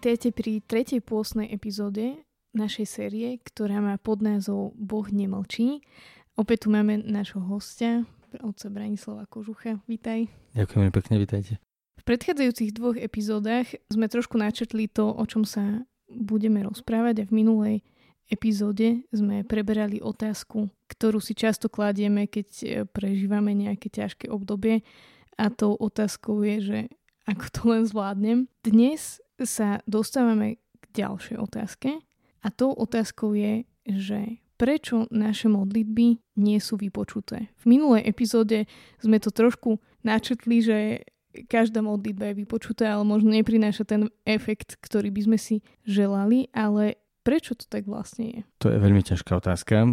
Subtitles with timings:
[0.00, 2.24] Vítajte pri tretej pôstnej epizóde
[2.56, 5.84] našej série, ktorá má pod názov Boh nemlčí.
[6.40, 8.08] Opäť tu máme nášho hostia,
[8.40, 9.76] otca Branislava Kožucha.
[9.84, 10.24] Vítaj.
[10.56, 11.52] Ďakujem pekne, vítajte.
[12.00, 17.36] V predchádzajúcich dvoch epizódach sme trošku načetli to, o čom sa budeme rozprávať a v
[17.36, 17.76] minulej
[18.32, 24.80] epizóde sme preberali otázku, ktorú si často kladieme, keď prežívame nejaké ťažké obdobie
[25.36, 26.78] a tou otázkou je, že
[27.28, 28.48] ako to len zvládnem.
[28.64, 31.90] Dnes sa dostávame k ďalšej otázke
[32.40, 37.48] a tou otázkou je, že prečo naše modlitby nie sú vypočuté.
[37.64, 38.68] V minulej epizóde
[39.00, 40.76] sme to trošku načetli, že
[41.48, 45.56] každá modlitba je vypočutá, ale možno neprináša ten efekt, ktorý by sme si
[45.88, 48.40] želali, ale prečo to tak vlastne je?
[48.60, 49.88] To je veľmi ťažká otázka.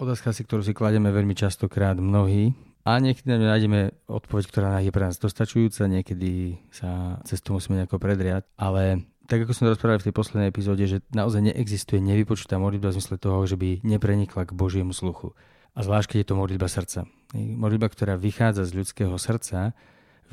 [0.00, 5.04] Otázka si, ktorú si klademe veľmi častokrát mnohí a niekedy nájdeme odpoveď, ktorá je pre
[5.08, 10.06] nás dostačujúca, niekedy sa cez to musíme nejako predriať, ale tak ako sme rozprávali v
[10.10, 14.56] tej poslednej epizóde, že naozaj neexistuje nevypočutá modlitba v zmysle toho, že by neprenikla k
[14.56, 15.38] Božiemu sluchu.
[15.78, 17.06] A zvlášť, keď je to modlitba srdca.
[17.38, 19.70] Modlitba, ktorá vychádza z ľudského srdca,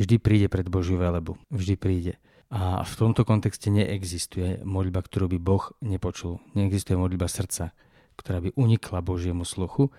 [0.02, 1.38] vždy príde pred Božiu velebu.
[1.54, 2.14] Vždy príde.
[2.50, 6.42] A v tomto kontexte neexistuje modlitba, ktorú by Boh nepočul.
[6.58, 7.78] Neexistuje modlitba srdca,
[8.18, 9.94] ktorá by unikla Božiemu sluchu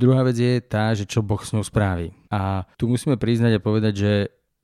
[0.00, 2.16] Druhá vec je tá, že čo Boh s ňou spraví.
[2.32, 4.12] A tu musíme priznať a povedať, že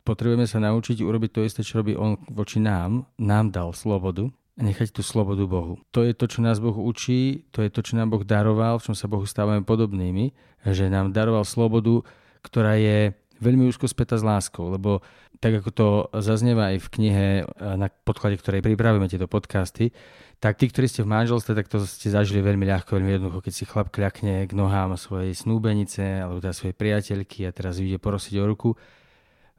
[0.00, 3.04] potrebujeme sa naučiť urobiť to isté, čo robí On voči nám.
[3.20, 5.76] Nám dal slobodu a nechať tú slobodu Bohu.
[5.92, 8.88] To je to, čo nás Boh učí, to je to, čo nám Boh daroval, v
[8.88, 10.32] čom sa Bohu stávame podobnými,
[10.64, 12.00] že nám daroval slobodu,
[12.40, 15.04] ktorá je veľmi úzko späta s láskou, lebo
[15.40, 15.88] tak ako to
[16.24, 17.26] zaznieva aj v knihe,
[17.60, 19.92] na podklade ktorej pripravujeme tieto podcasty,
[20.40, 23.52] tak tí, ktorí ste v manželstve, tak to ste zažili veľmi ľahko, veľmi jednoducho, keď
[23.52, 28.34] si chlap kľakne k nohám svojej snúbenice alebo teda svojej priateľky a teraz ide porosiť
[28.40, 28.70] o ruku.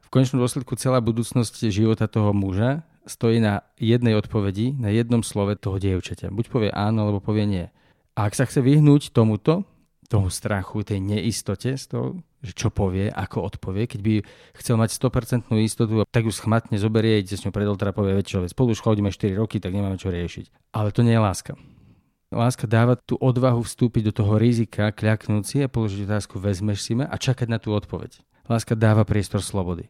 [0.02, 5.56] V konečnom dôsledku celá budúcnosť života toho muža stojí na jednej odpovedi, na jednom slove
[5.58, 6.30] toho dievčaťa.
[6.32, 7.66] Buď povie áno, alebo povie nie.
[8.16, 9.68] A ak sa chce vyhnúť tomuto,
[10.08, 13.84] tomu strachu, tej neistote z toho, že čo povie, ako odpovie.
[13.84, 14.14] Keď by
[14.56, 18.48] chcel mať 100% istotu, tak ju schmatne zoberie, ide s ňou pred oltár povie, veď
[18.48, 20.72] spolu už chodíme 4 roky, tak nemáme čo riešiť.
[20.72, 21.52] Ale to nie je láska.
[22.28, 26.92] Láska dáva tú odvahu vstúpiť do toho rizika, kľaknúť si a položiť otázku, vezmeš si
[26.92, 28.20] ma a čakať na tú odpoveď.
[28.48, 29.88] Láska dáva priestor slobody.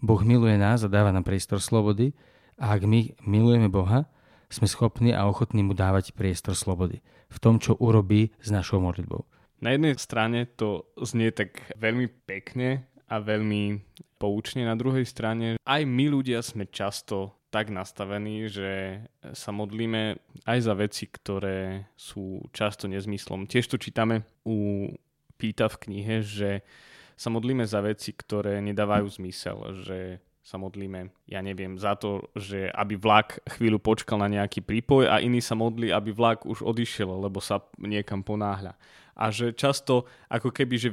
[0.00, 2.16] Boh miluje nás a dáva nám priestor slobody
[2.56, 4.08] a ak my milujeme Boha,
[4.48, 9.26] sme schopní a ochotní mu dávať priestor slobody v tom, čo urobí s našou modlitbou.
[9.62, 13.80] Na jednej strane to znie tak veľmi pekne a veľmi
[14.18, 18.98] poučne, na druhej strane aj my ľudia sme často tak nastavení, že
[19.30, 23.46] sa modlíme aj za veci, ktoré sú často nezmyslom.
[23.46, 24.90] Tiež to čítame u
[25.38, 26.66] Píta v knihe, že
[27.14, 32.68] sa modlíme za veci, ktoré nedávajú zmysel, že sa modlíme, ja neviem, za to, že
[32.68, 37.08] aby vlak chvíľu počkal na nejaký prípoj a iný sa modlí, aby vlak už odišiel,
[37.08, 38.76] lebo sa niekam ponáhľa
[39.14, 40.90] a že často ako keby, že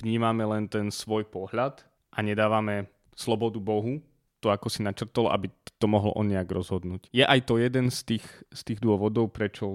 [0.00, 1.82] vnímame len ten svoj pohľad
[2.14, 2.86] a nedávame
[3.18, 3.98] slobodu Bohu,
[4.38, 5.50] to ako si načrtol, aby
[5.82, 7.10] to mohol on nejak rozhodnúť.
[7.10, 9.74] Je aj to jeden z tých, z tých dôvodov, prečo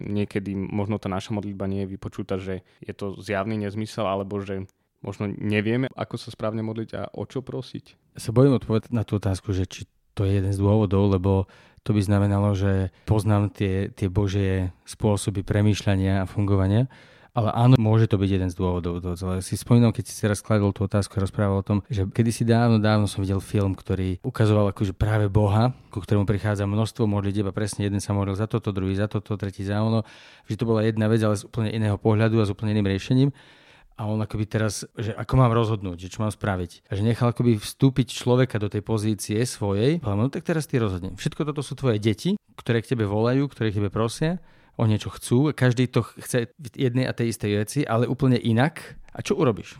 [0.00, 4.64] niekedy možno tá naša modlitba nie je vypočutá, že je to zjavný nezmysel, alebo že
[5.00, 8.16] možno nevieme, ako sa správne modliť a o čo prosiť?
[8.18, 11.46] Sa bojím odpovedať na tú otázku, že či to je jeden z dôvodov, lebo
[11.86, 16.90] to by znamenalo, že poznám tie, tie božie spôsoby premýšľania a fungovania
[17.38, 18.98] ale áno, môže to byť jeden z dôvodov.
[19.46, 22.42] Si spomínam, keď si si raz skladol tú otázku a rozprával o tom, že kedysi
[22.42, 27.46] dávno, dávno som videl film, ktorý ukazoval akože práve Boha, ku ktorému prichádza množstvo modlitieb
[27.46, 30.02] a presne jeden sa modlil za toto, druhý za toto, tretí za ono.
[30.50, 33.30] Že to bola jedna vec, ale z úplne iného pohľadu a s úplne iným riešením
[33.98, 36.86] a on akoby teraz, že ako mám rozhodnúť, že čo mám spraviť.
[36.86, 40.78] A že nechal akoby vstúpiť človeka do tej pozície svojej, ale no tak teraz ty
[40.78, 41.18] rozhodne.
[41.18, 44.38] Všetko toto sú tvoje deti, ktoré k tebe volajú, ktoré k tebe prosia
[44.78, 48.94] o niečo chcú, každý to chce v jednej a tej istej veci, ale úplne inak.
[49.10, 49.74] A čo urobíš?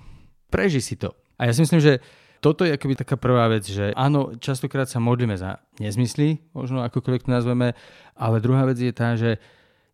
[0.50, 1.14] Preži si to.
[1.38, 2.02] A ja si myslím, že
[2.42, 7.26] toto je akoby taká prvá vec, že áno, častokrát sa modlíme za nezmysly, možno akokoľvek
[7.26, 7.78] to nazveme,
[8.18, 9.38] ale druhá vec je tá, že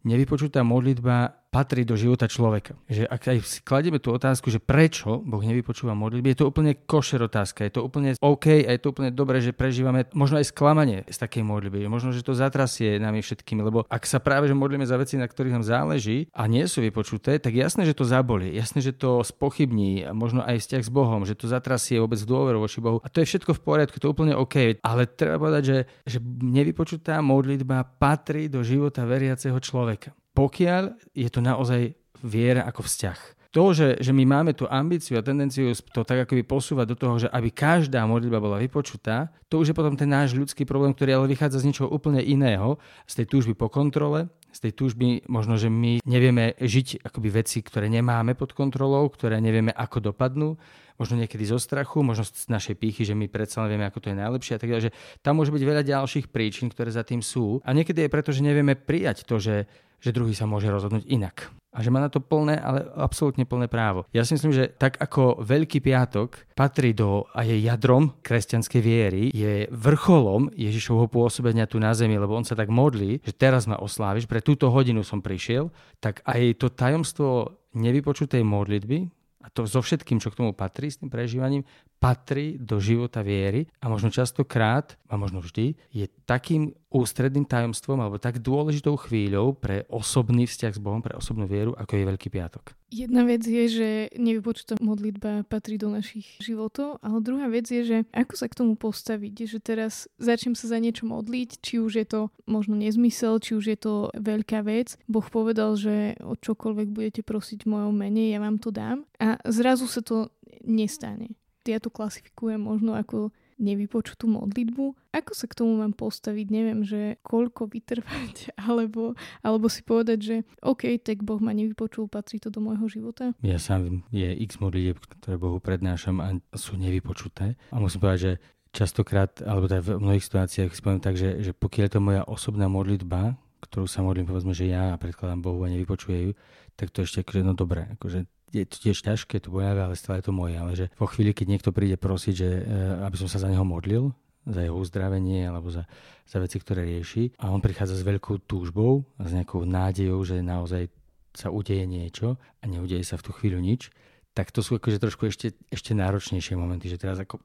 [0.05, 2.75] nevypočutá modlitba patrí do života človeka.
[2.91, 6.75] Že ak aj si kladieme tú otázku, že prečo Boh nevypočúva modlitby, je to úplne
[6.75, 10.51] košer otázka, je to úplne OK a je to úplne dobré, že prežívame možno aj
[10.51, 11.87] sklamanie z takej modlitby.
[11.87, 15.31] Možno, že to zatrasie nami všetkými, lebo ak sa práve že modlíme za veci, na
[15.31, 19.23] ktorých nám záleží a nie sú vypočuté, tak jasné, že to zabolí, jasné, že to
[19.23, 22.99] spochybní, možno aj vzťah s Bohom, že to zatrasie vôbec dôveru voči Bohu.
[23.07, 24.83] A to je všetko v poriadku, to je úplne OK.
[24.83, 31.41] Ale treba povedať, že, že nevypočutá modlitba patrí do života veriaceho človeka pokiaľ je to
[31.41, 33.19] naozaj viera ako vzťah.
[33.55, 36.97] To, že, že my máme tú ambíciu a tendenciu to tak ako by posúvať do
[36.99, 40.91] toho, že aby každá modlitba bola vypočutá, to už je potom ten náš ľudský problém,
[40.91, 45.31] ktorý ale vychádza z niečoho úplne iného, z tej túžby po kontrole, z tej túžby
[45.31, 50.59] možno, že my nevieme žiť akoby veci, ktoré nemáme pod kontrolou, ktoré nevieme ako dopadnú,
[50.99, 54.11] možno niekedy zo strachu, možno z našej pýchy, že my predsa len vieme, ako to
[54.13, 57.59] je najlepšie a tak ďalej, tam môže byť veľa ďalších príčin, ktoré za tým sú.
[57.67, 59.67] A niekedy je preto, že nevieme prijať to, že
[60.05, 61.49] že druhý sa môže rozhodnúť inak.
[61.75, 64.05] A že má na to plné, ale absolútne plné právo.
[64.15, 69.23] Ja si myslím, že tak ako Veľký piatok patrí do a je jadrom kresťanskej viery,
[69.35, 73.81] je vrcholom Ježišovho pôsobenia tu na zemi, lebo on sa tak modlí, že teraz ma
[73.81, 79.11] osláviš, pre túto hodinu som prišiel, tak aj to tajomstvo nevypočutej modlitby,
[79.45, 81.69] a to so všetkým, čo k tomu patrí, s tým prežívaním,
[82.05, 88.21] patrí do života viery a možno častokrát, a možno vždy, je takým ústredným tajomstvom alebo
[88.21, 92.77] tak dôležitou chvíľou pre osobný vzťah s Bohom, pre osobnú vieru, ako je Veľký piatok.
[92.93, 93.89] Jedna vec je, že
[94.21, 98.77] nevypočutá modlitba patrí do našich životov, ale druhá vec je, že ako sa k tomu
[98.77, 103.57] postaviť, že teraz začnem sa za niečo modliť, či už je to možno nezmysel, či
[103.57, 105.01] už je to veľká vec.
[105.09, 109.09] Boh povedal, že o čokoľvek budete prosiť v mojom mene, ja vám to dám.
[109.17, 110.29] A zrazu sa to
[110.63, 111.33] nestane.
[111.65, 115.15] Ja to klasifikujem možno ako nevypočutú modlitbu.
[115.15, 116.47] Ako sa k tomu mám postaviť?
[116.51, 122.43] Neviem, že koľko vytrvať, alebo, alebo si povedať, že OK, tak Boh ma nevypočul, patrí
[122.43, 123.33] to do môjho života.
[123.41, 127.55] Ja sám je x modlitieb, ktoré Bohu prednášam a sú nevypočuté.
[127.71, 128.33] A musím povedať, že
[128.75, 132.23] častokrát, alebo teda v mnohých situáciách si poviem tak, že, že pokiaľ je to moja
[132.27, 136.31] osobná modlitba, ktorú sa modlím, povedzme, že ja predkladám Bohu a nevypočuje ju,
[136.75, 140.23] tak to ešte akože, no dobré, akože je to tiež ťažké, to bojavé, ale stále
[140.23, 140.55] je to moje.
[140.55, 142.63] Ale že po chvíli, keď niekto príde prosiť, že e,
[143.03, 144.15] aby som sa za neho modlil,
[144.47, 145.89] za jeho uzdravenie alebo za,
[146.29, 150.45] za veci, ktoré rieši a on prichádza s veľkou túžbou a s nejakou nádejou, že
[150.45, 150.93] naozaj
[151.35, 153.91] sa udeje niečo a neudeje sa v tú chvíľu nič,
[154.35, 157.39] tak to sú akože trošku ešte, ešte náročnejšie momenty, že teraz ako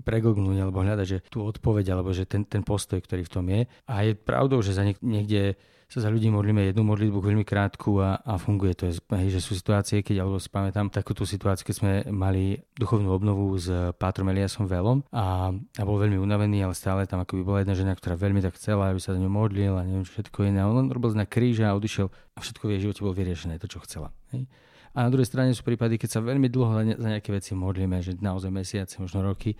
[0.00, 3.60] pregognúť alebo hľadať, že tú odpoveď alebo že ten, ten postoj, ktorý v tom je.
[3.88, 8.18] A je pravdou, že za niekde sa za ľudí modlíme jednu modlitbu veľmi krátku a,
[8.18, 8.90] a funguje to.
[8.90, 13.54] Hej, že sú situácie, keď, alebo si pamätám takúto situáciu, keď sme mali duchovnú obnovu
[13.54, 17.78] s Pátrom Eliasom Velom a, a bol veľmi unavený, ale stále tam akoby bola jedna
[17.78, 20.66] žena, ktorá veľmi tak chcela, aby sa za ňu modlil a neviem všetko iné.
[20.66, 23.78] On robil na kríža a odišiel a všetko v jej živote bolo vyriešené, to čo
[23.86, 24.10] chcela.
[24.34, 24.50] Hej.
[24.96, 28.16] A na druhej strane sú prípady, keď sa veľmi dlho za nejaké veci modlíme, že
[28.16, 29.52] naozaj mesiace, možno roky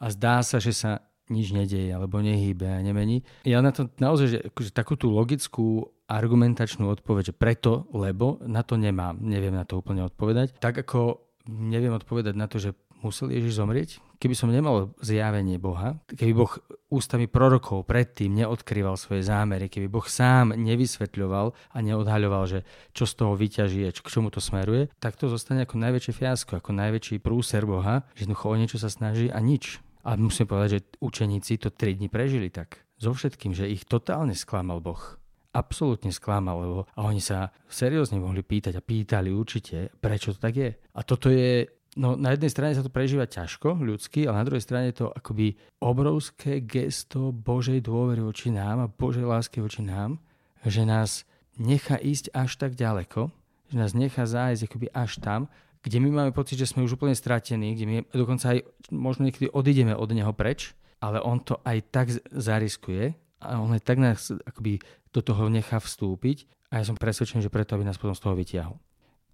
[0.00, 3.22] a zdá sa, že sa nič nedeje alebo nehýbe a nemení.
[3.44, 8.64] Ja na to naozaj, že akože takú tú logickú argumentačnú odpoveď, že preto, lebo na
[8.64, 10.58] to nemám, neviem na to úplne odpovedať.
[10.58, 15.98] Tak ako neviem odpovedať na to, že musel Ježiš zomrieť, keby som nemal zjavenie Boha,
[16.06, 16.54] keby Boh
[16.94, 22.62] ústami prorokov predtým neodkrýval svoje zámery, keby Boh sám nevysvetľoval a neodhaľoval, že
[22.94, 26.70] čo z toho vyťaží k čomu to smeruje, tak to zostane ako najväčšie fiasko, ako
[26.70, 29.82] najväčší prúser Boha, že jednoducho o niečo sa snaží a nič.
[30.06, 32.86] A musím povedať, že učeníci to 3 dní prežili tak.
[33.02, 35.18] So všetkým, že ich totálne sklamal Boh.
[35.52, 40.54] Absolútne sklamal, lebo a oni sa seriózne mohli pýtať a pýtali určite, prečo to tak
[40.54, 40.70] je.
[40.74, 44.64] A toto je No na jednej strane sa to prežíva ťažko, ľudsky, ale na druhej
[44.64, 50.16] strane je to akoby obrovské gesto Božej dôvery voči nám a Božej lásky voči nám,
[50.64, 51.28] že nás
[51.60, 53.28] nechá ísť až tak ďaleko,
[53.68, 57.12] že nás nechá zájsť akoby až tam, kde my máme pocit, že sme už úplne
[57.12, 60.72] stratení, kde my dokonca aj možno niekedy odídeme od neho preč,
[61.02, 64.78] ale on to aj tak zariskuje a on aj tak nás akoby
[65.12, 68.38] do toho nechá vstúpiť a ja som presvedčený, že preto, aby nás potom z toho
[68.38, 68.80] vytiahol.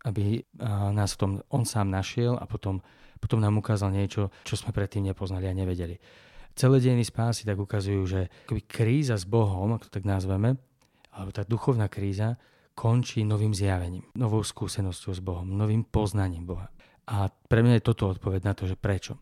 [0.06, 0.46] Aby
[0.94, 2.78] nás v tom on sám našiel a potom,
[3.18, 5.98] potom nám ukázal niečo, čo sme predtým nepoznali a nevedeli.
[6.58, 8.20] Celé dejiny spásy tak ukazujú, že
[8.66, 10.58] kríza s Bohom, ak to tak nazveme,
[11.14, 12.38] alebo tá duchovná kríza,
[12.78, 16.70] končí novým zjavením, novou skúsenosťou s Bohom, novým poznaním Boha.
[17.10, 19.18] A pre mňa je toto odpoveď na to, že prečo.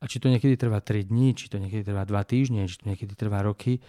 [0.00, 2.88] A či to niekedy trvá 3 dní, či to niekedy trvá 2 týždne, či to
[2.88, 3.80] niekedy trvá roky,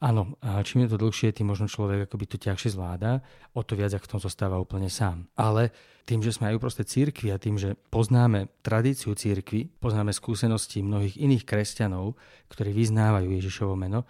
[0.00, 3.24] áno, a čím je to dlhšie, tým možno človek akoby to ťažšie zvláda,
[3.56, 5.28] o to viac, ak v tom zostáva úplne sám.
[5.36, 5.72] Ale
[6.04, 11.18] tým, že sme aj uprostred církvy a tým, že poznáme tradíciu církvy, poznáme skúsenosti mnohých
[11.18, 12.14] iných kresťanov,
[12.52, 14.06] ktorí vyznávajú Ježišovo meno,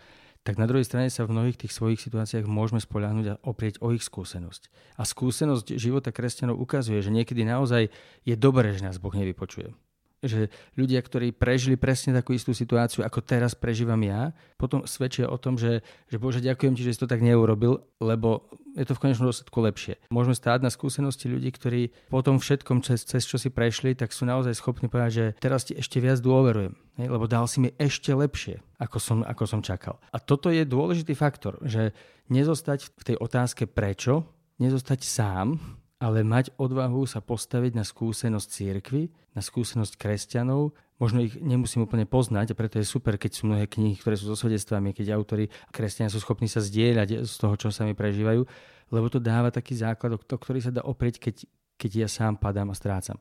[0.47, 3.91] tak na druhej strane sa v mnohých tých svojich situáciách môžeme spoľahnúť a oprieť o
[3.91, 4.71] ich skúsenosť.
[4.95, 7.91] A skúsenosť života kresťanov ukazuje, že niekedy naozaj
[8.23, 9.86] je dobré, že nás Boh nevypočuje
[10.25, 15.37] že ľudia, ktorí prežili presne takú istú situáciu, ako teraz prežívam ja, potom svedčia o
[15.37, 19.03] tom, že, že Bože, ďakujem ti, že si to tak neurobil, lebo je to v
[19.09, 19.95] konečnom dôsledku lepšie.
[20.13, 24.13] Môžeme stáť na skúsenosti ľudí, ktorí po tom všetkom, cez, cez čo si prešli, tak
[24.13, 28.13] sú naozaj schopní povedať, že teraz ti ešte viac dôverujem, lebo dal si mi ešte
[28.13, 29.97] lepšie, ako som, ako som čakal.
[30.13, 31.97] A toto je dôležitý faktor, že
[32.29, 34.29] nezostať v tej otázke prečo,
[34.61, 35.61] nezostať sám,
[35.97, 40.77] ale mať odvahu sa postaviť na skúsenosť církvy, na skúsenosť kresťanov.
[41.01, 44.29] Možno ich nemusím úplne poznať a preto je super, keď sú mnohé knihy, ktoré sú
[44.29, 48.45] so svedectvami, keď autory kresťania sú schopní sa zdieľať z toho, čo sami prežívajú,
[48.93, 51.37] lebo to dáva taký základ, o ktorý sa dá oprieť, keď,
[51.81, 53.17] keď ja sám padám a strácam.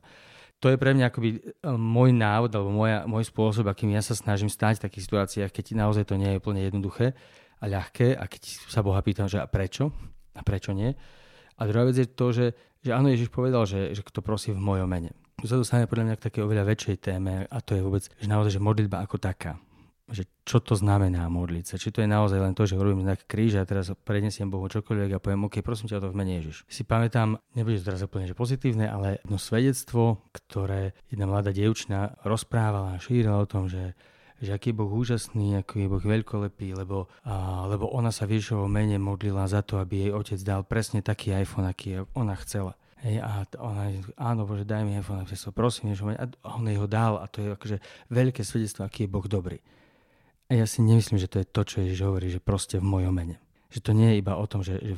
[0.63, 1.39] To je pre mňa akoby e,
[1.75, 5.65] môj návod alebo moja, môj spôsob, akým ja sa snažím stať v takých situáciách, keď
[5.75, 7.11] naozaj to nie je úplne jednoduché
[7.59, 8.41] a ľahké a keď
[8.71, 9.91] sa Boha pýtam, že a prečo
[10.31, 10.95] a prečo nie,
[11.55, 12.45] a druhá vec je to, že,
[12.83, 15.15] že áno, Ježiš povedal, že, že kto prosí v mojom mene.
[15.39, 18.27] Tu sa dostane podľa mňa k takej oveľa väčšej téme a to je vôbec, že
[18.27, 19.59] naozaj, že modlitba ako taká.
[20.05, 21.75] Že čo to znamená modliť sa?
[21.81, 25.17] Či to je naozaj len to, že robím znak kríža a teraz prednesiem Bohu čokoľvek
[25.17, 26.61] a poviem, OK, prosím ťa o to v mene Ježiš.
[26.69, 32.13] Si pamätám, nebude to teraz úplne že pozitívne, ale jedno svedectvo, ktoré jedna mladá dievčina
[32.21, 33.97] rozprávala a šírila o tom, že
[34.45, 38.39] že aký je Boh úžasný, aký je Boh veľkolepý, lebo, a, lebo ona sa v
[38.69, 42.77] mene modlila za to, aby jej otec dal presne taký iPhone, aký ona chcela.
[43.05, 46.25] Hej, a ona, áno, Bože, daj mi iPhone, ja sa prosím, Ježišovom a
[46.57, 47.77] on jej ho dal a to je akože
[48.09, 49.59] veľké svedectvo, aký je Boh dobrý.
[50.49, 53.13] A ja si nemyslím, že to je to, čo Ježiš hovorí, že proste v mojom
[53.13, 53.37] mene.
[53.73, 54.95] Že to nie je iba o tom, že, že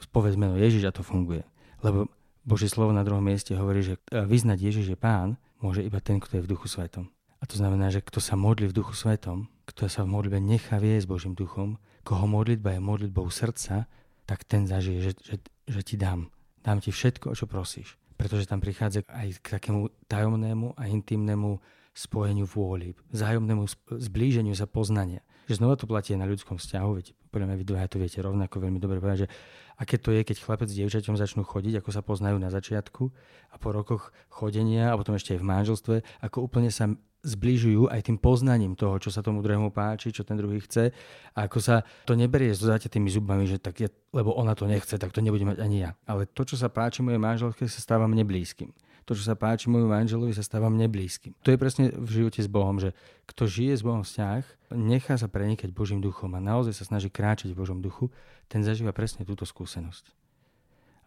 [0.00, 1.44] spovedz meno Ježiš a to funguje.
[1.84, 2.08] Lebo
[2.48, 6.40] Božie slovo na druhom mieste hovorí, že vyznať Ježiš je pán, môže iba ten, kto
[6.40, 7.12] je v duchu svetom.
[7.38, 10.82] A to znamená, že kto sa modlí v duchu svetom, kto sa v modlitbe nechá
[10.82, 13.86] viesť Božím duchom, koho modlitba je modlitbou srdca,
[14.26, 15.36] tak ten zažije, že, že,
[15.68, 16.32] že ti dám.
[16.64, 17.96] Dám ti všetko, čo prosíš.
[18.18, 21.62] Pretože tam prichádza aj k takému tajomnému a intimnému
[21.98, 23.66] spojeniu vôli, vzájomnému
[23.98, 25.26] zblíženiu sa poznania.
[25.50, 28.62] Že znova to platí na ľudskom vzťahu, veď podľa mňa vy dvaja to viete rovnako
[28.62, 29.28] veľmi dobre povedať, že
[29.74, 33.10] aké to je, keď chlapec s dievčaťom začnú chodiť, ako sa poznajú na začiatku
[33.50, 36.86] a po rokoch chodenia a potom ešte aj v manželstve, ako úplne sa
[37.28, 40.90] zbližujú aj tým poznaním toho, čo sa tomu druhému páči, čo ten druhý chce.
[41.36, 44.96] A ako sa to neberie s tými zubami, že tak je, lebo ona to nechce,
[44.96, 45.90] tak to nebudem mať ani ja.
[46.08, 48.72] Ale to, čo sa páči mojej manželke, sa stáva mne blízkym.
[49.08, 51.32] To, čo sa páči môjmu manželovi, sa stáva mne blízkym.
[51.40, 52.92] To je presne v živote s Bohom, že
[53.24, 57.56] kto žije s Bohom vzťah, nechá sa prenikať Božím duchom a naozaj sa snaží kráčať
[57.56, 58.12] v Božom duchu,
[58.52, 60.12] ten zažíva presne túto skúsenosť.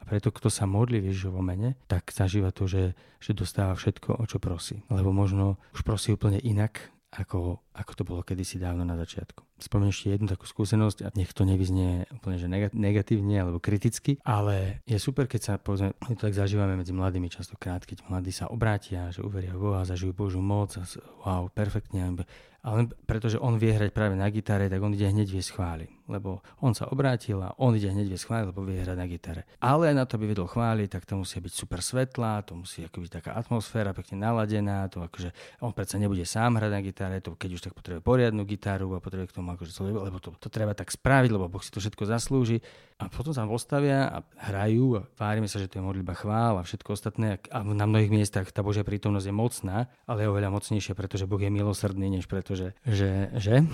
[0.02, 4.18] A preto, kto sa modlí v Ježišovom mene, tak zažíva to, že, že dostáva všetko,
[4.18, 4.82] o čo prosí.
[4.90, 9.44] Lebo možno už prosí úplne inak, ako, ako to bolo kedysi dávno na začiatku.
[9.60, 14.80] Spomeniem ešte jednu takú skúsenosť a nech to nevyznie úplne že negatívne alebo kriticky, ale
[14.88, 18.48] je super, keď sa povedzme, my to tak zažívame medzi mladými častokrát, keď mladí sa
[18.48, 20.88] obrátia, že uveria v Boha, zažijú Božú moc a
[21.28, 22.16] wow, perfektne,
[22.62, 26.44] ale pretože on vie hrať práve na gitare, tak on ide hneď vie schváli lebo
[26.60, 29.42] on sa obrátil a on ide hneď viesť chváli, lebo vie hrať na gitare.
[29.64, 33.24] Ale na to, by vedol chváli, tak to musí byť super svetlá, to musí byť
[33.24, 35.32] taká atmosféra pekne naladená, to akože
[35.64, 39.00] on predsa nebude sám hrať na gitare, to keď už tak potrebuje poriadnu gitaru a
[39.00, 42.04] potrebuje k tomu akože lebo to, to treba tak spraviť, lebo Boh si to všetko
[42.04, 42.60] zaslúži.
[43.02, 46.66] A potom sa postavia a hrajú a tvárime sa, že to je modlitba chvál a
[46.66, 47.42] všetko ostatné.
[47.50, 51.42] A na mnohých miestach tá Božia prítomnosť je mocná, ale je oveľa mocnejšia, pretože Boh
[51.42, 53.66] je milosrdný, než pretože, že, že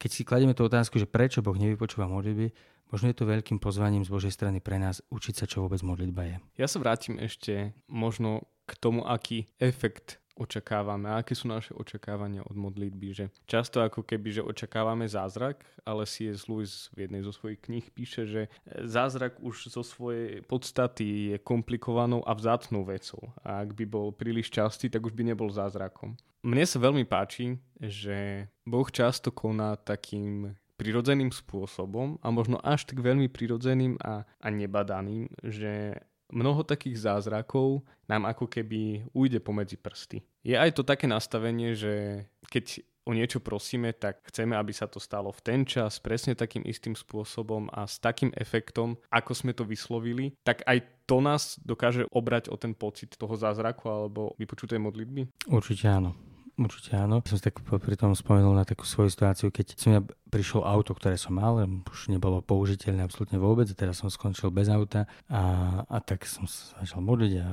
[0.00, 2.48] keď si kladieme tú otázku, že prečo Boh nevypočúva modlitby,
[2.88, 6.22] možno je to veľkým pozvaním z Božej strany pre nás učiť sa, čo vôbec modlitba
[6.24, 6.36] je.
[6.56, 12.56] Ja sa vrátim ešte možno k tomu, aký efekt očakávame aké sú naše očakávania od
[12.56, 13.08] modlitby.
[13.12, 16.48] Že často ako keby, že očakávame zázrak, ale C.S.
[16.48, 22.24] Lewis v jednej zo svojich kníh píše, že zázrak už zo svojej podstaty je komplikovanou
[22.24, 23.32] a vzácnou vecou.
[23.44, 26.16] A ak by bol príliš častý, tak už by nebol zázrakom.
[26.42, 32.98] Mne sa veľmi páči, že Boh často koná takým prirodzeným spôsobom a možno až tak
[32.98, 40.24] veľmi prirodzeným a, a nebadaným, že mnoho takých zázrakov nám ako keby ujde pomedzi prsty.
[40.42, 45.02] Je aj to také nastavenie, že keď o niečo prosíme, tak chceme, aby sa to
[45.02, 49.66] stalo v ten čas, presne takým istým spôsobom a s takým efektom, ako sme to
[49.66, 55.50] vyslovili, tak aj to nás dokáže obrať o ten pocit toho zázraku alebo vypočutej modlitby?
[55.50, 56.14] Určite áno.
[56.52, 57.24] Určite áno.
[57.24, 60.92] Som si tak pri tom spomenul na takú svoju situáciu, keď som ja prišlo auto,
[60.92, 65.42] ktoré som mal, už nebolo použiteľné absolútne vôbec, a teraz som skončil bez auta a,
[65.88, 67.46] a tak som sa začal modliť a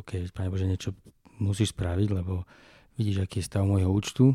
[0.00, 0.96] OK, Pane Bože, niečo
[1.36, 2.48] musíš spraviť, lebo
[2.96, 4.32] vidíš, aký je stav môjho účtu,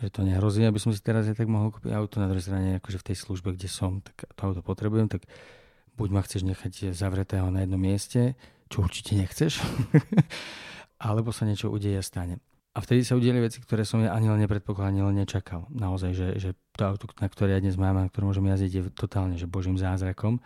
[0.00, 2.20] že to nehrozí, aby som si teraz aj tak mohol kúpiť auto.
[2.20, 5.28] Na druhej strane, akože v tej službe, kde som, tak to auto potrebujem, tak
[6.00, 8.36] buď ma chceš nechať zavretého na jednom mieste,
[8.72, 9.60] čo určite nechceš,
[11.08, 12.40] alebo sa niečo udeje a stane.
[12.76, 15.64] A vtedy sa udieli veci, ktoré som ja ani len nepredpokladal, ani len nečakal.
[15.72, 18.82] Naozaj, že, že to auto, na ktoré ja dnes mám, na ktorom môžem jazdiť, je
[18.92, 20.44] totálne, že božím zázrakom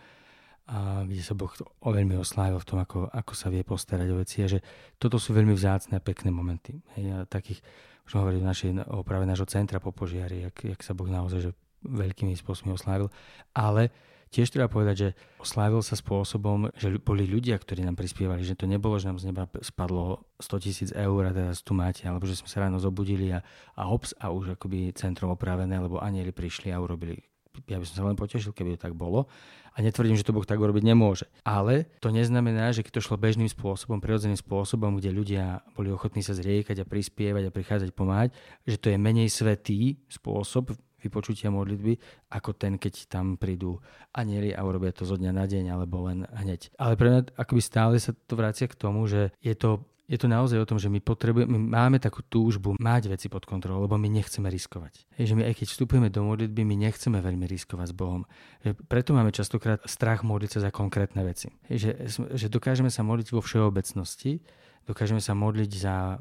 [0.63, 1.51] a kde sa Boh
[1.83, 4.63] veľmi oslávil v tom, ako, ako sa vie postarať o veci a že
[4.95, 6.79] toto sú veľmi vzácne a pekné momenty.
[6.95, 7.59] Hej, a takých,
[8.07, 11.39] už hovoriť o, našej, o práve nášho centra po požiari, jak, jak sa Boh naozaj
[11.43, 11.51] že
[11.83, 13.11] veľkými spôsobmi oslávil.
[13.51, 13.91] Ale
[14.31, 15.09] Tiež treba povedať, že
[15.43, 19.27] oslávil sa spôsobom, že boli ľudia, ktorí nám prispievali, že to nebolo, že nám z
[19.27, 23.35] neba spadlo 100 tisíc eur a teraz tu máte, alebo že sme sa ráno zobudili
[23.35, 23.43] a,
[23.75, 27.19] a hops a už akoby centrum opravené, lebo anieli prišli a urobili
[27.67, 29.27] ja by som sa len potešil, keby to tak bolo.
[29.75, 31.27] A netvrdím, že to Boh tak urobiť nemôže.
[31.47, 36.23] Ale to neznamená, že keď to šlo bežným spôsobom, prirodzeným spôsobom, kde ľudia boli ochotní
[36.23, 38.35] sa zriekať a prispievať a prichádzať pomáhať,
[38.67, 41.97] že to je menej svetý spôsob vypočutia modlitby,
[42.31, 43.81] ako ten, keď tam prídu
[44.13, 46.71] anieli a urobia to zo dňa na deň, alebo len hneď.
[46.77, 49.81] Ale pre mňa akoby stále sa to vracia k tomu, že je to
[50.11, 53.47] je to naozaj o tom, že my potrebujeme, my máme takú túžbu mať veci pod
[53.47, 55.07] kontrolou, lebo my nechceme riskovať.
[55.15, 58.27] Je, že my aj keď vstupujeme do modlitby, my nechceme veľmi riskovať s Bohom.
[58.59, 61.47] Že preto máme častokrát strach modliť sa za konkrétne veci.
[61.71, 64.43] Je, že, že dokážeme sa modliť vo všeobecnosti,
[64.83, 66.19] dokážeme sa modliť za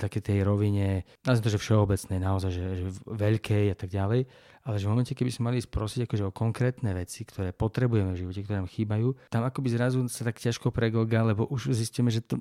[0.00, 4.26] také tej rovine, nazviem to, že všeobecnej, naozaj, že, že veľkej a tak ďalej,
[4.64, 8.20] ale že v momente, keby sme mali sprosiť akože o konkrétne veci, ktoré potrebujeme v
[8.24, 12.24] živote, ktoré nám chýbajú, tam akoby zrazu sa tak ťažko preglga, lebo už zistíme, že
[12.24, 12.40] to,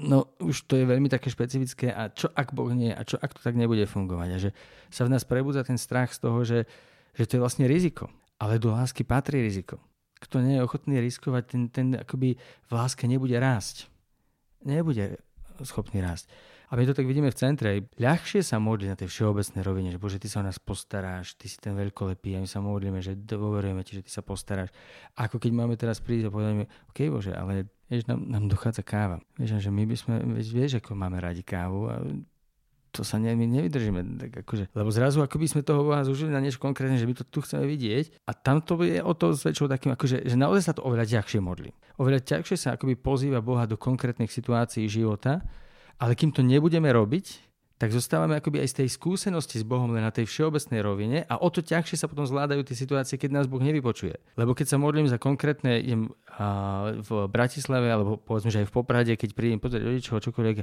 [0.00, 3.36] no už to je veľmi také špecifické a čo ak Boh nie a čo ak
[3.36, 4.50] to tak nebude fungovať a že
[4.90, 6.66] sa v nás prebudza ten strach z toho, že,
[7.14, 8.10] že to je vlastne riziko.
[8.42, 9.78] Ale do lásky patrí riziko.
[10.18, 13.86] Kto nie je ochotný riskovať, ten, ten akoby v láske nebude rásť.
[14.66, 15.20] Nebude
[15.62, 16.26] schopní rásť.
[16.72, 17.86] A my to tak vidíme v centre.
[18.02, 21.46] Ľahšie sa modliť na tej všeobecnej rovine, že Bože, ty sa o nás postaráš, ty
[21.46, 24.74] si ten veľkolepý a my sa modlíme, že dôverujeme ti, že ty sa postaráš.
[25.14, 29.22] Ako keď máme teraz prísť a povedať, OK Bože, ale vieš, nám, nám dochádza káva.
[29.38, 32.00] Vieš, že my by sme, vieš, vieš, ako máme radi kávu a
[32.94, 34.00] to sa ne, my nevydržíme.
[34.22, 37.18] Tak akože, lebo zrazu ako by sme toho Boha zúžili na niečo konkrétne, že my
[37.18, 40.62] to tu chceme vidieť a tam to je o to zväčšou takým, akože, že naozaj
[40.62, 41.74] sa to oveľa ťažšie modlí.
[41.98, 45.42] Oveľa ťažšie sa akoby pozýva Boha do konkrétnych situácií života,
[45.98, 47.53] ale kým to nebudeme robiť,
[47.84, 51.36] tak zostávame akoby aj z tej skúsenosti s Bohom len na tej všeobecnej rovine a
[51.36, 54.40] o to ťažšie sa potom zvládajú tie situácie, keď nás Boh nevypočuje.
[54.40, 58.74] Lebo keď sa modlím za konkrétne, idem a, v Bratislave, alebo povedzme, že aj v
[58.80, 60.56] Poprade, keď prídem pozrieť rodičov, čokoľvek,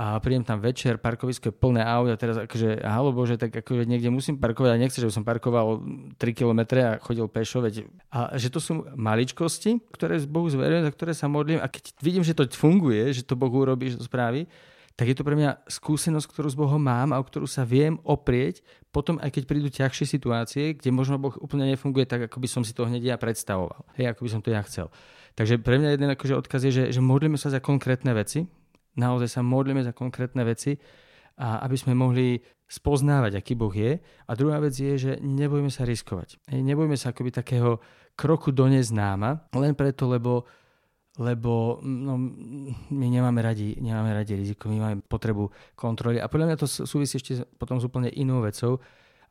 [0.00, 3.84] a prídem tam večer, parkovisko je plné aut a teraz akože, halo Bože, tak akože
[3.84, 5.84] niekde musím parkovať a nechce, že som parkoval
[6.16, 10.92] 3 km a chodil pešo, veď, a že to sú maličkosti, ktoré Bohu zverujem, za
[10.96, 14.08] ktoré sa modlím a keď vidím, že to funguje, že to Boh urobí, že to
[14.08, 14.48] spraví,
[14.96, 17.96] tak je to pre mňa skúsenosť, ktorú s Bohom mám a o ktorú sa viem
[18.04, 18.60] oprieť,
[18.92, 22.62] potom aj keď prídu ťažšie situácie, kde možno Boh úplne nefunguje tak, ako by som
[22.62, 23.88] si to hneď ja predstavoval.
[23.96, 24.92] Hej, ako by som to ja chcel.
[25.32, 28.44] Takže pre mňa jeden akože odkaz je, že, že modlíme sa za konkrétne veci,
[29.00, 30.76] naozaj sa modlíme za konkrétne veci,
[31.40, 32.36] a aby sme mohli
[32.68, 34.00] spoznávať, aký Boh je.
[34.00, 36.40] A druhá vec je, že nebojme sa riskovať.
[36.52, 37.80] Nebojme sa akoby takého
[38.16, 40.44] kroku do neznáma, len preto, lebo
[41.20, 42.16] lebo no,
[42.88, 46.16] my nemáme radi, nemáme radi riziko, my máme potrebu kontroly.
[46.16, 48.80] A podľa mňa to súvisí ešte potom s úplne inou vecou,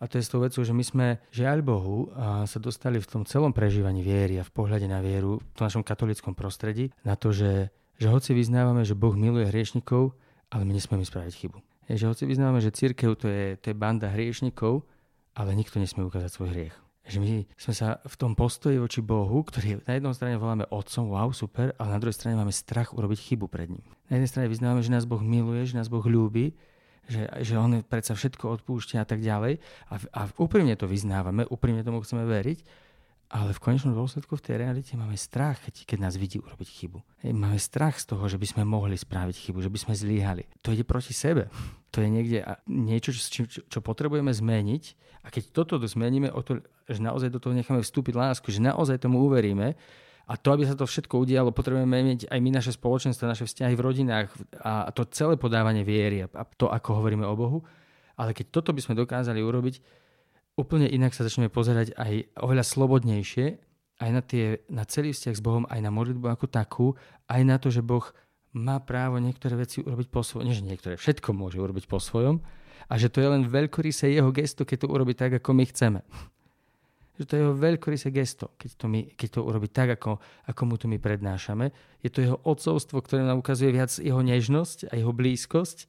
[0.01, 2.09] a to je s tou vecou, že my sme, žiaľ Bohu,
[2.49, 5.85] sa dostali v tom celom prežívaní viery a v pohľade na vieru v tom našom
[5.85, 7.69] katolickom prostredí na to, že,
[8.01, 10.17] že hoci vyznávame, že Boh miluje hriešnikov,
[10.49, 11.57] ale my nesmieme spraviť chybu.
[11.85, 14.81] Je, že hoci vyznávame, že církev to je, to je banda hriešnikov,
[15.37, 19.41] ale nikto nesmie ukázať svoj hriech že my sme sa v tom postoji voči Bohu,
[19.41, 23.19] ktorý na jednej strane voláme Otcom, wow, super, ale na druhej strane máme strach urobiť
[23.19, 23.85] chybu pred ním.
[24.07, 26.53] Na jednej strane vyznávame, že nás Boh miluje, že nás Boh ľúbi,
[27.09, 29.57] že, že On predsa všetko odpúšťa a tak ďalej.
[29.89, 32.61] A, a úprimne to vyznávame, úprimne tomu chceme veriť,
[33.31, 36.99] ale v konečnom dôsledku v tej realite máme strach, keď, nás vidí urobiť chybu.
[37.31, 40.43] Máme strach z toho, že by sme mohli spraviť chybu, že by sme zlíhali.
[40.67, 41.47] To ide proti sebe.
[41.95, 44.83] To je niekde niečo, čo, čo, čo potrebujeme zmeniť.
[45.23, 46.59] A keď toto zmeníme, o to,
[46.93, 49.75] že naozaj do toho necháme vstúpiť lásku, že naozaj tomu uveríme,
[50.31, 53.75] a to, aby sa to všetko udialo, potrebujeme meniť aj my naše spoločenstvo, naše vzťahy
[53.75, 54.31] v rodinách
[54.63, 57.67] a to celé podávanie viery a to, ako hovoríme o Bohu.
[58.15, 59.83] Ale keď toto by sme dokázali urobiť,
[60.55, 63.59] úplne inak sa začneme pozerať aj oveľa slobodnejšie
[64.01, 66.87] aj na, tie, na celý vzťah s Bohom, aj na modlitbu ako takú,
[67.29, 68.03] aj na to, že Boh
[68.51, 70.49] má právo niektoré veci urobiť po svojom.
[70.49, 72.41] Nie, že niektoré, všetko môže urobiť po svojom.
[72.89, 76.01] A že to je len veľkorysé jeho gesto, keď to urobí tak, ako my chceme.
[77.21, 80.17] Že to je jeho veľkorysé gesto, keď to, my, keď to urobí tak, ako,
[80.49, 81.69] ako mu to my prednášame.
[82.01, 85.85] Je to jeho odcovstvo, ktoré nám ukazuje viac jeho nežnosť a jeho blízkosť,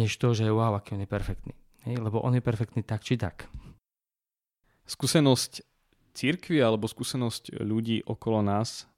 [0.00, 1.52] než to, že wow, aký on je perfektný.
[1.84, 3.44] Hej, lebo on je perfektný tak či tak.
[4.88, 5.60] Skúsenosť
[6.16, 8.88] církvy alebo skúsenosť ľudí okolo nás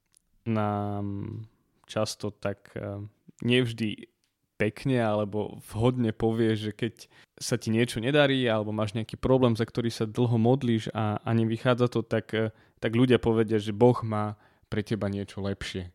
[0.46, 1.42] nám
[1.90, 3.02] často tak eh,
[3.42, 4.15] nevždy
[4.56, 9.68] pekne alebo vhodne povie, že keď sa ti niečo nedarí alebo máš nejaký problém, za
[9.68, 13.96] ktorý sa dlho modlíš a, a nevychádza to, tak, eh, tak ľudia povedia, že Boh
[14.02, 14.40] má
[14.72, 15.92] pre teba niečo lepšie.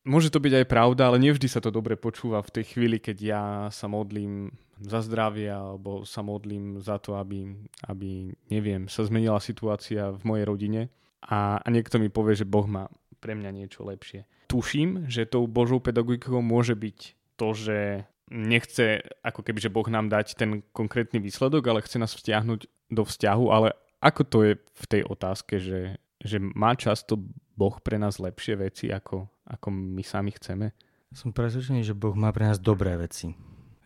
[0.00, 3.16] Môže to byť aj pravda, ale nevždy sa to dobre počúva v tej chvíli, keď
[3.20, 4.48] ja sa modlím
[4.80, 7.52] za zdravie alebo sa modlím za to, aby,
[7.84, 10.82] aby neviem, sa zmenila situácia v mojej rodine
[11.20, 12.88] a, a niekto mi povie, že Boh má
[13.20, 14.24] pre mňa niečo lepšie.
[14.48, 20.12] Tuším, že tou Božou pedagogikou môže byť to, že nechce ako keby, že Boh nám
[20.12, 23.72] dať ten konkrétny výsledok, ale chce nás vtiahnuť do vzťahu, ale
[24.04, 27.16] ako to je v tej otázke, že, že má často
[27.56, 30.72] Boh pre nás lepšie veci, ako, ako my sami chceme?
[31.10, 33.34] Som presvedčený, že Boh má pre nás dobré veci.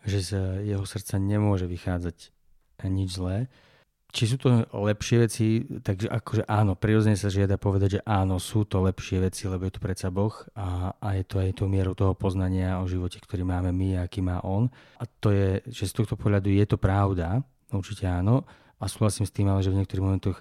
[0.05, 0.31] Že z
[0.69, 2.29] jeho srdca nemôže vychádzať
[2.85, 3.49] nič zlé.
[4.15, 8.63] Či sú to lepšie veci, takže akože áno, prirodzene sa žiada povedať, že áno, sú
[8.63, 11.91] to lepšie veci, lebo je to predsa Boh a, a je to aj tou mierou
[11.91, 14.71] toho poznania o živote, ktorý máme my a aký má On.
[14.71, 17.43] A to je, že z tohto pohľadu je to pravda,
[17.75, 18.47] určite áno,
[18.79, 20.39] a súhlasím s tým, ale že v niektorých momentoch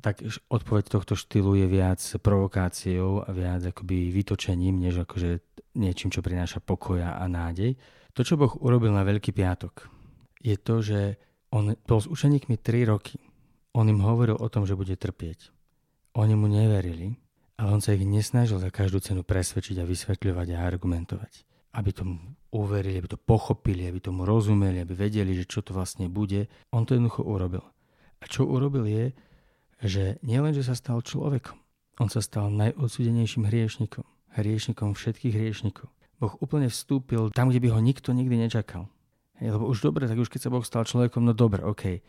[0.00, 5.44] tak odpoveď tohto štýlu je viac provokáciou a viac akoby vytočením, než akože
[5.76, 7.76] niečím, čo prináša pokoja a nádej.
[8.16, 9.88] To, čo Boh urobil na Veľký piatok,
[10.40, 11.20] je to, že
[11.52, 13.20] on bol s učeníkmi 3 roky.
[13.76, 15.52] On im hovoril o tom, že bude trpieť.
[16.16, 17.16] Oni mu neverili,
[17.60, 21.32] ale on sa ich nesnažil za každú cenu presvedčiť a vysvetľovať a argumentovať.
[21.72, 22.20] Aby tomu
[22.52, 26.48] uverili, aby to pochopili, aby tomu rozumeli, aby vedeli, že čo to vlastne bude.
[26.72, 27.64] On to jednoducho urobil.
[28.20, 29.04] A čo urobil je,
[29.82, 31.56] že nielen, že sa stal človekom,
[31.98, 34.04] on sa stal najodsudenejším hriešnikom,
[34.36, 35.90] hriešnikom všetkých hriešnikov.
[36.22, 38.86] Boh úplne vstúpil tam, kde by ho nikto nikdy nečakal.
[39.40, 42.02] Lebo už dobre, tak už keď sa Boh stal človekom, no dobre, OK.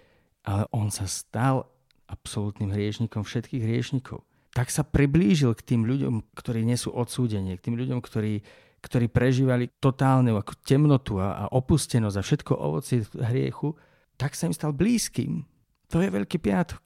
[0.44, 1.70] Ale on sa stal
[2.10, 4.28] absolútnym hriešnikom všetkých hriešnikov.
[4.54, 8.46] Tak sa priblížil k tým ľuďom, ktorí nie sú odsúdenie, k tým ľuďom, ktorí,
[8.86, 13.74] ktorí prežívali totálnu ako temnotu a, a opustenosť a všetko ovoci hriechu,
[14.14, 15.42] tak sa im stal blízkym.
[15.90, 16.84] To je Veľký piatok.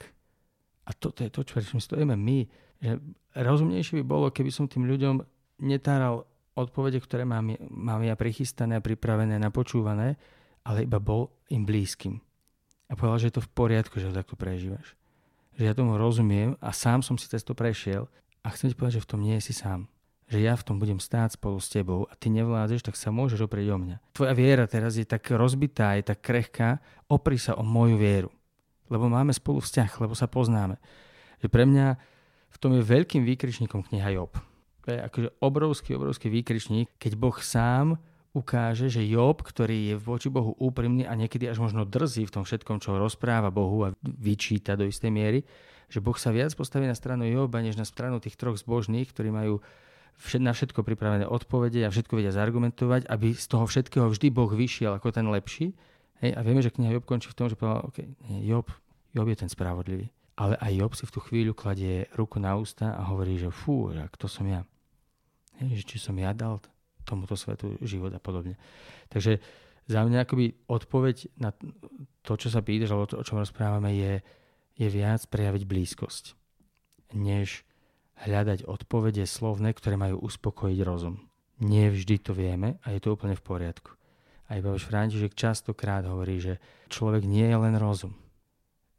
[0.88, 2.48] A toto je to, čo stojíme my.
[2.80, 3.04] Že
[3.36, 5.20] rozumnejšie by bolo, keby som tým ľuďom
[5.68, 6.24] netáral
[6.58, 10.18] odpovede, ktoré mám, mám ja prichystané a pripravené, napočúvané,
[10.66, 12.18] ale iba bol im blízkym.
[12.90, 14.98] A povedal, že je to v poriadku, že ho takto prežívaš.
[15.54, 18.10] Že ja tomu rozumiem a sám som si cez to prešiel
[18.42, 19.86] a chcem ti povedať, že v tom nie si sám.
[20.28, 23.48] Že ja v tom budem stáť spolu s tebou a ty nevládzeš, tak sa môžeš
[23.48, 23.96] oprieť o mňa.
[24.12, 28.32] Tvoja viera teraz je tak rozbitá, je tak krehká, opri sa o moju vieru
[28.90, 30.80] lebo máme spolu vzťah, lebo sa poznáme.
[31.44, 31.88] Že pre mňa
[32.48, 34.34] v tom je veľkým výkričníkom kniha Job.
[34.88, 38.00] To je akože obrovský, obrovský výkričník, keď Boh sám
[38.32, 42.44] ukáže, že Job, ktorý je voči Bohu úprimný a niekedy až možno drzí v tom
[42.48, 45.44] všetkom, čo rozpráva Bohu a vyčíta do istej miery,
[45.92, 49.28] že Boh sa viac postaví na stranu Joba, než na stranu tých troch zbožných, ktorí
[49.28, 49.60] majú
[50.40, 54.98] na všetko pripravené odpovede a všetko vedia zargumentovať, aby z toho všetkého vždy Boh vyšiel
[54.98, 55.76] ako ten lepší
[56.18, 58.02] Hej, a vieme, že kniha Job končí v tom, že povedal, OK,
[58.42, 58.66] Job,
[59.14, 60.10] Job je ten spravodlivý.
[60.38, 63.94] Ale aj Job si v tú chvíľu kladie ruku na ústa a hovorí, že fú,
[63.94, 64.66] že kto som ja.
[65.58, 66.62] Že či som ja dal
[67.08, 68.60] tomuto svetu život a podobne.
[69.08, 69.40] Takže
[69.88, 71.56] za mňa akoby odpoveď na
[72.28, 74.14] to, čo sa pýtaš, alebo to, o čom rozprávame, je,
[74.76, 76.36] je viac prejaviť blízkosť,
[77.16, 77.64] než
[78.28, 81.24] hľadať odpovede slovné, ktoré majú uspokojiť rozum.
[81.64, 83.96] Nie vždy to vieme a je to úplne v poriadku.
[84.48, 88.16] Aj Baboš František častokrát hovorí, že človek nie je len rozum.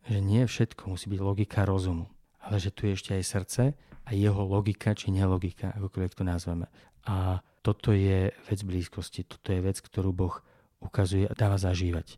[0.08, 2.08] Že nie všetko musí byť logika rozumu.
[2.40, 3.62] Ale že tu je ešte aj srdce
[4.08, 6.66] a jeho logika či nelogika, akokoľvek to nazveme.
[7.04, 9.28] A toto je vec blízkosti.
[9.28, 10.40] Toto je vec, ktorú Boh
[10.80, 12.16] ukazuje a dáva zažívať.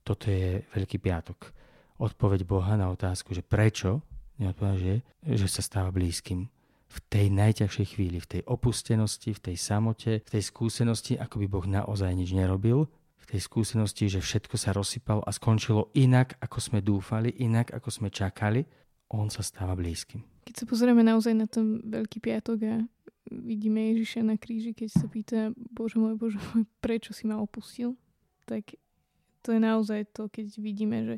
[0.00, 1.52] Toto je Veľký piatok.
[2.00, 4.00] Odpoveď Boha na otázku, že prečo,
[4.40, 6.48] že, že sa stáva blízkym
[6.86, 11.46] v tej najťažšej chvíli, v tej opustenosti, v tej samote, v tej skúsenosti, ako by
[11.50, 12.88] Boh naozaj nič nerobil,
[13.20, 17.88] v tej skúsenosti, že všetko sa rozsypalo a skončilo inak, ako sme dúfali, inak, ako
[17.90, 18.62] sme čakali,
[19.10, 20.22] on sa stáva blízkym.
[20.46, 22.74] Keď sa pozrieme naozaj na ten Veľký piatok a
[23.30, 27.98] vidíme Ježiša na kríži, keď sa pýta, Bože môj, Bože môj, prečo si ma opustil,
[28.46, 28.78] tak
[29.42, 31.16] to je naozaj to, keď vidíme, že,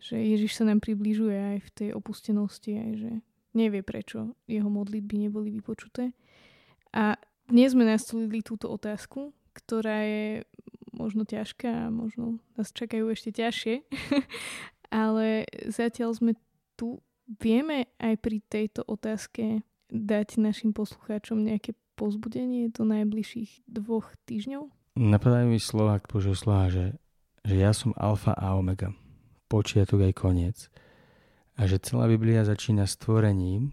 [0.00, 3.12] že Ježiš sa nám približuje aj v tej opustenosti, aj že
[3.56, 6.12] nevie, prečo jeho modlitby neboli vypočuté.
[6.92, 7.16] A
[7.48, 10.44] dnes sme nastolili túto otázku, ktorá je
[10.92, 13.84] možno ťažká a možno nás čakajú ešte ťažšie,
[15.04, 16.32] ale zatiaľ sme
[16.76, 17.00] tu.
[17.26, 24.70] Vieme aj pri tejto otázke dať našim poslucháčom nejaké pozbudenie do najbližších dvoch týždňov?
[24.96, 26.96] Napadajú mi slova k slova, že,
[27.42, 28.92] že ja som alfa a omega,
[29.48, 30.58] počiatok aj koniec
[31.56, 33.72] a že celá Biblia začína stvorením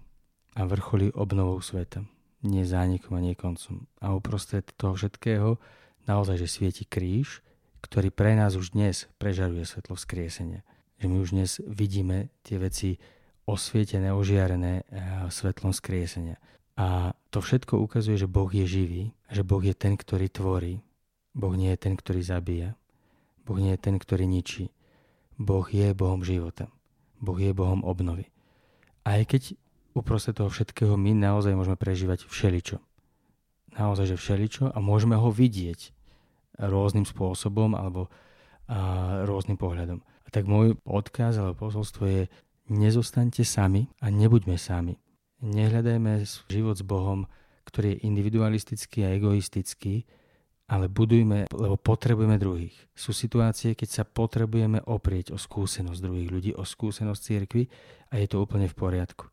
[0.55, 2.07] a vrcholí obnovou sveta,
[2.43, 3.87] nie zánikom a nie koncom.
[3.99, 5.59] A uprostred toho všetkého
[6.07, 7.43] naozaj, že svieti kríž,
[7.83, 10.63] ktorý pre nás už dnes prežaruje svetlo vzkriesenia.
[11.03, 12.95] Že my už dnes vidíme tie veci
[13.43, 16.39] osvietené, ožiarené eh, svetlom skriesenia.
[16.79, 20.79] A to všetko ukazuje, že Boh je živý, že Boh je ten, ktorý tvorí.
[21.35, 22.79] Boh nie je ten, ktorý zabíja.
[23.43, 24.71] Boh nie je ten, ktorý ničí.
[25.35, 26.71] Boh je Bohom života.
[27.19, 28.31] Boh je Bohom obnovy.
[29.03, 29.59] Aj keď
[29.91, 32.79] uprostred toho všetkého my naozaj môžeme prežívať všeličo.
[33.75, 35.91] Naozaj, že všeličo a môžeme ho vidieť
[36.63, 38.07] rôznym spôsobom alebo
[38.71, 39.99] a, rôznym pohľadom.
[40.33, 42.21] Tak môj odkaz alebo posolstvo je
[42.73, 44.97] nezostaňte sami a nebuďme sami.
[45.45, 47.29] Nehľadajme život s Bohom,
[47.69, 50.09] ktorý je individualistický a egoistický,
[50.73, 52.73] ale budujme, lebo potrebujeme druhých.
[52.97, 57.69] Sú situácie, keď sa potrebujeme oprieť o skúsenosť druhých ľudí, o skúsenosť cirkvy
[58.09, 59.29] a je to úplne v poriadku.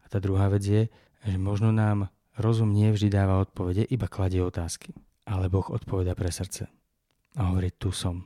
[0.00, 0.82] A tá druhá vec je,
[1.28, 2.08] že možno nám
[2.38, 4.94] rozum nie vždy dáva odpovede, iba kladie otázky.
[5.28, 6.72] Ale Boh odpoveda pre srdce.
[7.36, 8.24] A hovorí, tu som.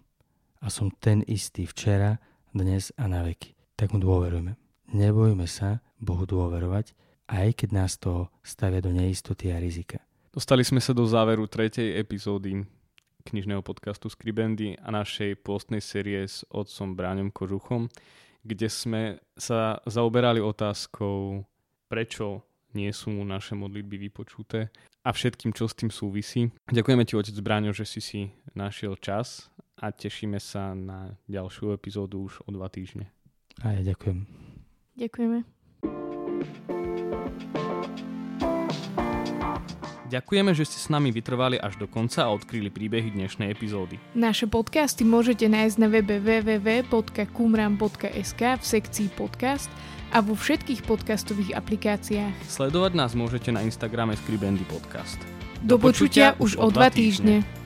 [0.63, 2.23] A som ten istý včera,
[2.55, 3.59] dnes a na veky.
[3.75, 4.55] Tak mu dôverujme.
[4.95, 6.95] Nebojme sa Bohu dôverovať,
[7.27, 9.99] aj keď nás to stavia do neistoty a rizika.
[10.31, 12.63] Dostali sme sa do záveru tretej epizódy
[13.27, 17.91] knižného podcastu Skribendy a našej postnej série s otcom Bráňom Kožuchom,
[18.47, 21.43] kde sme sa zaoberali otázkou,
[21.91, 24.71] prečo nie sú naše modlitby vypočuté
[25.03, 26.49] a všetkým, čo s tým súvisí.
[26.71, 28.21] Ďakujeme ti, otec Bráňo, že si si
[28.55, 29.52] našiel čas
[29.83, 33.11] a tešíme sa na ďalšiu epizódu už o dva týždne.
[33.67, 34.23] A ja ďakujem.
[34.95, 35.43] Ďakujeme.
[40.13, 43.97] Ďakujeme, že ste s nami vytrvali až do konca a odkryli príbehy dnešnej epizódy.
[44.13, 49.73] Naše podcasty môžete nájsť na webe www.kumram.sk v sekcii podcast
[50.13, 52.45] a vo všetkých podcastových aplikáciách.
[52.45, 55.17] Sledovať nás môžete na Instagrame Skribendy Podcast.
[55.65, 57.41] Do, do počutia už o dva týždne.
[57.41, 57.62] týždne.